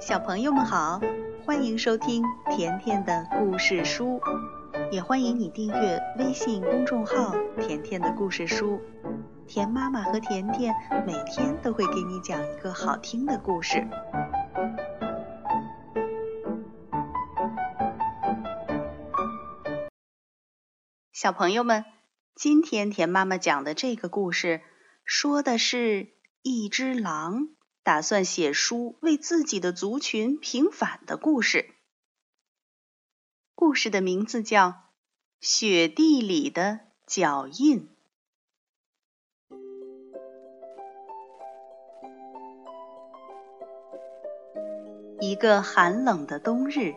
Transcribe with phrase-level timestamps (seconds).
[0.00, 0.98] 小朋友们好，
[1.44, 4.18] 欢迎收听甜甜的故事书，
[4.90, 8.80] 也欢迎你订阅微信公众号“甜甜的故事书”。
[9.46, 10.74] 甜妈妈和甜甜
[11.06, 13.86] 每天都会给你讲一个好听的故事。
[21.12, 21.84] 小朋友们，
[22.34, 24.62] 今天甜妈妈讲的这个故事，
[25.04, 27.48] 说的是一只狼。
[27.90, 31.74] 打算写书为自己的族群平反的故事。
[33.56, 34.68] 故事的名字叫
[35.40, 37.88] 《雪地里的脚印》。
[45.20, 46.94] 一个寒冷的冬日，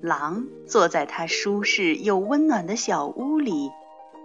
[0.00, 3.70] 狼坐在他舒适又温暖的小屋里，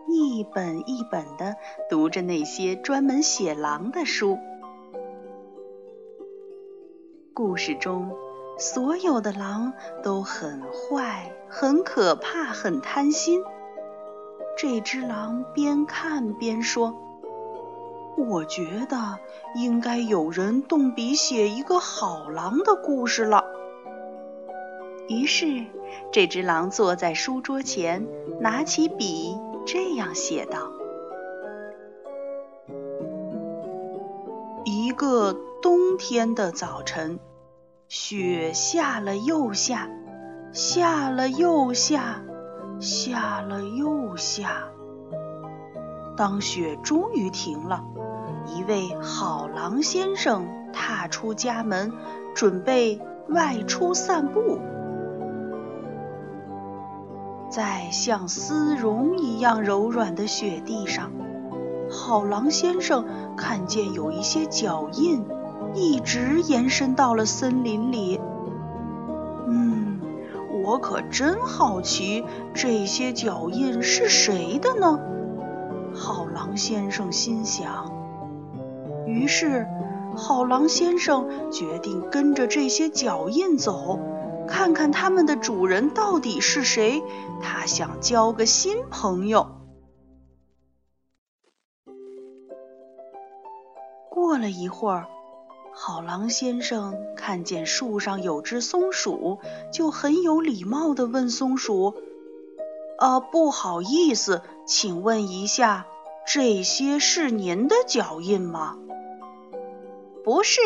[0.07, 1.57] 一本一本的
[1.89, 4.39] 读着那些专门写狼的书。
[7.37, 8.17] 故事中，
[8.57, 13.43] 所有的狼都很坏、很可怕、很贪心。
[14.57, 16.97] 这只狼边看边说
[18.17, 19.19] ：“我觉得
[19.53, 23.45] 应该有人动笔写一个好狼的故事了。”
[25.07, 25.63] 于是，
[26.11, 28.07] 这只狼坐在书桌前，
[28.39, 30.71] 拿起笔，这样写道
[34.65, 37.19] ：“一个冬天的早晨。”
[37.89, 39.87] 雪下了又下，
[40.51, 42.21] 下了又下，
[42.81, 44.65] 下了又下。
[46.17, 47.85] 当雪终于停了，
[48.45, 51.93] 一位好狼先生踏出家门，
[52.35, 54.59] 准备外出散步。
[57.49, 61.09] 在像丝绒一样柔软的雪地上，
[61.89, 63.05] 好狼先生
[63.37, 65.25] 看见有一些脚印。
[65.77, 68.19] 一直延伸到了森林里。
[69.47, 69.99] 嗯，
[70.63, 74.99] 我可真好奇，这些脚印是谁的呢？
[75.93, 77.93] 好狼先生心想。
[79.05, 79.67] 于是，
[80.15, 83.99] 好狼先生决定跟着这些脚印走，
[84.47, 87.03] 看看他们的主人到底是谁。
[87.41, 89.47] 他想交个新朋友。
[94.09, 95.07] 过了一会儿。
[95.79, 99.37] 好狼先生看见树上有只松鼠，
[99.71, 101.93] 就很有礼貌地问松鼠
[102.97, 105.85] ：“呃，不好意思，请问一下，
[106.25, 108.75] 这些是您的脚印吗
[110.25, 110.59] ？”“不是。”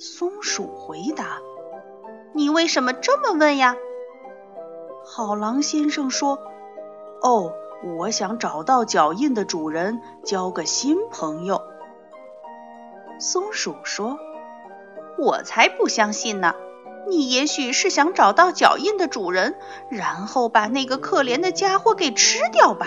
[0.00, 1.38] 松鼠回答。
[2.34, 3.76] “你为什么这么问呀？”
[5.06, 6.40] 好狼先生说
[7.22, 7.52] ：“哦，
[7.96, 11.62] 我想找到脚印的主人，交个新朋友。”
[13.18, 14.18] 松鼠说
[15.18, 16.54] ：“我才不相信呢！
[17.08, 19.56] 你也许是想找到脚印的主人，
[19.90, 22.86] 然后把那个可怜的家伙给吃掉吧。”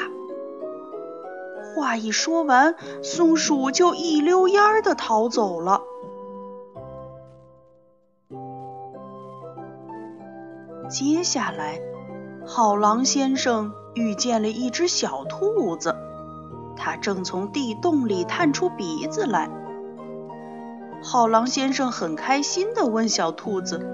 [1.76, 5.82] 话一说完，松鼠就一溜烟儿的逃走了。
[10.90, 11.80] 接下来，
[12.46, 15.96] 好狼先生遇见了一只小兔子，
[16.76, 19.50] 它正从地洞里探出鼻子来。
[21.04, 23.86] 好狼先生很开心地问小兔子：“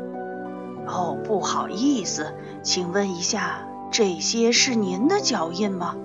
[0.85, 5.95] 哦，不好意思，请问一下，这些是您的脚印吗？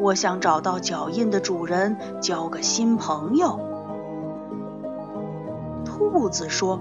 [0.00, 3.60] 我想找到脚印的主人，交个新朋友。”
[5.86, 6.80] 兔子说：“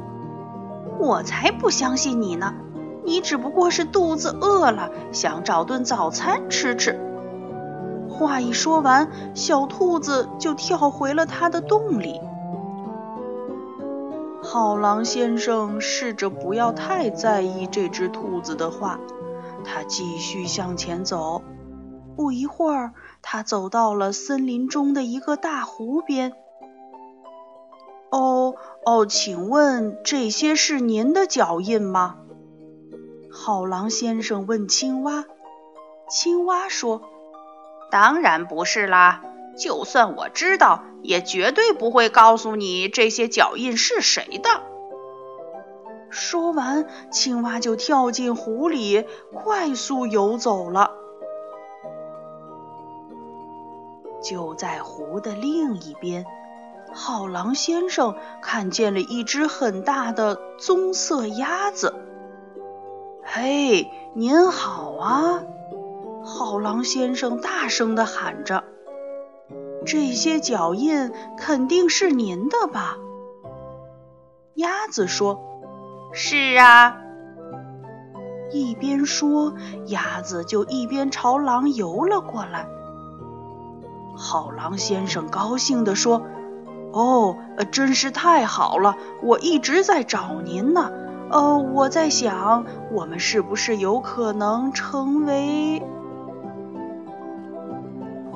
[0.98, 2.56] 我才不相信你呢！
[3.04, 7.00] 你只不过是肚子饿了，想找顿早餐吃吃。”
[8.10, 12.20] 话一说完，小兔子就跳回了它的洞里。
[14.54, 19.00] 好狼先生试着不要太在意这只兔子的话，
[19.64, 21.42] 他继续向前走。
[22.18, 22.92] 不一会儿，
[23.22, 26.34] 他走到了森林中的一个大湖边。
[28.10, 28.56] 哦
[28.86, 32.18] 哦，请问这些是您的脚印吗？
[33.32, 35.24] 好狼先生问青蛙。
[36.10, 37.02] 青蛙说
[37.90, 39.22] ：“当然不是啦。”
[39.58, 44.50] 就算我知道，也绝对不会告诉你这些脚印是谁的。
[46.10, 50.92] 说完，青蛙就跳进湖里，快速游走了。
[54.22, 56.26] 就在湖的另一边，
[56.94, 61.96] 好狼先生看见了一只很大的棕色鸭子。
[63.24, 65.44] “嘿，您好啊！”
[66.24, 68.64] 好狼先生大声地喊着。
[69.86, 72.98] 这些脚印肯定是您的吧？
[74.56, 75.40] 鸭子说
[76.14, 76.98] ：“是啊。
[78.52, 79.54] 一边说，
[79.88, 82.68] 鸭子就一边朝狼游了过来。
[84.16, 86.22] 好狼先生高兴地说
[86.92, 87.38] ：“哦，
[87.72, 88.98] 真是太好了！
[89.24, 90.92] 我一直在找您呢。
[91.32, 95.82] 呃，我在想，我们是不是有可能成为……”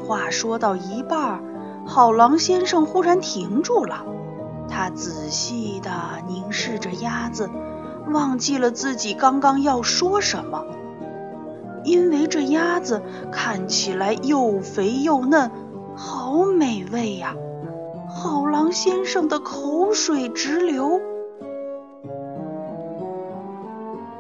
[0.06, 1.44] 话说到一半，
[1.86, 4.06] 好狼先生忽然停住了，
[4.69, 5.90] 他仔细地
[6.28, 7.50] 凝视着鸭子。
[8.13, 10.63] 忘记了自己刚刚要说什么，
[11.84, 15.50] 因为这鸭子看起来又肥又嫩，
[15.96, 17.36] 好美味呀！
[18.07, 21.02] 好狼先生的口水直流。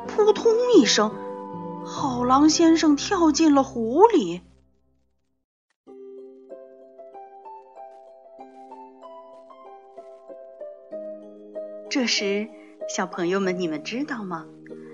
[0.07, 1.11] 扑通一声，
[1.85, 4.41] 好狼先生跳进了湖里。
[11.95, 12.49] 这时。
[12.89, 14.47] 小朋友们，你们知道吗？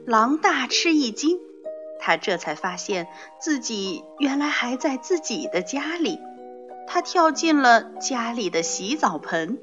[0.05, 1.39] 狼大吃一惊，
[1.99, 3.07] 他这才发现
[3.39, 6.19] 自己原来还在自己的家里。
[6.87, 9.57] 他跳进了家里的洗澡盆。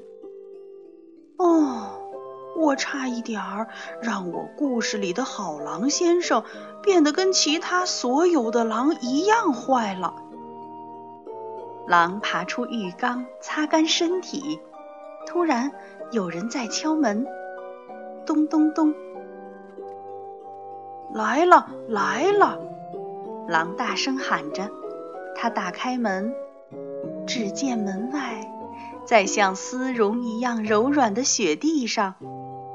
[1.37, 2.01] 哦，
[2.57, 3.69] 我差一点儿
[4.01, 6.43] 让我故事里的好狼先生
[6.83, 10.13] 变得跟其他所有的狼一样坏了。
[11.87, 14.59] 狼爬出浴缸，擦干身体。
[15.25, 15.71] 突然，
[16.11, 17.25] 有人在敲门。
[18.25, 18.93] 咚咚咚！
[21.13, 22.59] 来了来了！
[23.47, 24.69] 狼大声喊着。
[25.35, 26.33] 他打开门，
[27.25, 28.51] 只见门外，
[29.05, 32.15] 在像丝绒一样柔软的雪地上，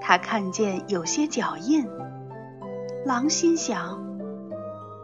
[0.01, 1.87] 他看见有些脚印。
[3.05, 4.03] 狼心想：“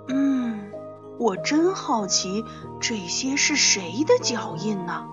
[0.08, 0.70] 嗯，
[1.18, 2.44] 我真好奇，
[2.80, 5.06] 这些是谁的脚印呢？”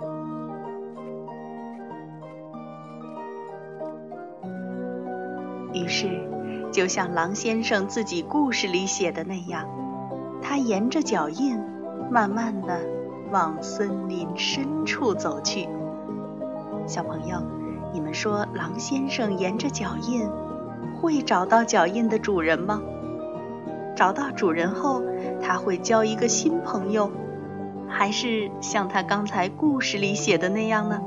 [5.78, 6.08] 于是，
[6.72, 9.66] 就像狼先生自己故事里写的那样，
[10.42, 11.58] 他沿着脚印，
[12.10, 12.82] 慢慢的
[13.32, 15.68] 往森林深处走去。
[16.86, 17.42] 小朋友，
[17.94, 20.28] 你们说狼先生沿着脚印，
[21.00, 22.82] 会找到脚印的主人吗？
[23.96, 25.02] 找到主人后，
[25.42, 27.10] 他会交一个新朋友，
[27.88, 31.02] 还是像他刚才故事里写的那样呢？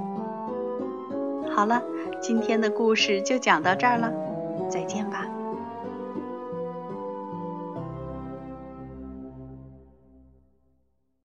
[1.55, 1.83] 好了，
[2.21, 4.13] 今天的故事就讲到这儿了。
[4.71, 5.40] 再见吧。